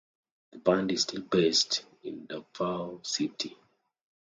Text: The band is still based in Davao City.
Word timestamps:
The 0.51 0.57
band 0.57 0.91
is 0.93 1.03
still 1.03 1.21
based 1.21 1.85
in 2.01 2.25
Davao 2.25 3.01
City. 3.03 3.55